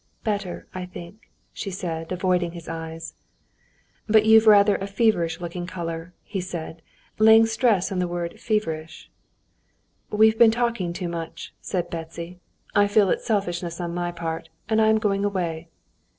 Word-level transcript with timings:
"Better, 0.23 0.65
I 0.73 0.87
think," 0.87 1.29
she 1.53 1.69
said, 1.69 2.11
avoiding 2.11 2.53
his 2.53 2.67
eyes. 2.67 3.13
"But 4.07 4.25
you've 4.25 4.47
rather 4.47 4.77
a 4.77 4.87
feverish 4.87 5.39
looking 5.39 5.67
color," 5.67 6.11
he 6.23 6.41
said, 6.41 6.81
laying 7.19 7.45
stress 7.45 7.91
on 7.91 7.99
the 7.99 8.07
word 8.07 8.39
"feverish." 8.39 9.11
"We've 10.09 10.39
been 10.39 10.49
talking 10.49 10.91
too 10.91 11.07
much," 11.07 11.53
said 11.61 11.91
Betsy. 11.91 12.39
"I 12.73 12.87
feel 12.87 13.11
it's 13.11 13.27
selfishness 13.27 13.79
on 13.79 13.93
my 13.93 14.11
part, 14.11 14.49
and 14.67 14.81
I 14.81 14.87
am 14.87 14.97
going 14.97 15.23
away." 15.23 15.69